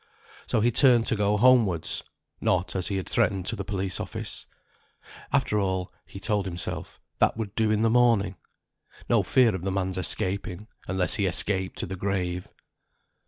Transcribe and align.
So 0.47 0.61
he 0.61 0.71
turned 0.71 1.05
to 1.05 1.15
go 1.15 1.37
homewards; 1.37 2.01
not, 2.41 2.75
as 2.75 2.87
he 2.87 2.95
had 2.97 3.07
threatened, 3.07 3.45
to 3.45 3.55
the 3.55 3.63
police 3.63 3.99
office. 3.99 4.47
After 5.31 5.59
all 5.59 5.93
(he 6.07 6.19
told 6.19 6.45
himself), 6.47 6.99
that 7.19 7.37
would 7.37 7.53
do 7.53 7.69
in 7.69 7.83
the 7.83 7.89
morning. 7.91 8.35
No 9.07 9.21
fear 9.21 9.53
of 9.53 9.61
the 9.61 9.69
man's 9.71 9.99
escaping, 9.99 10.65
unless 10.87 11.17
he 11.17 11.27
escaped 11.27 11.77
to 11.77 11.85
the 11.85 11.95
grave. 11.97 12.47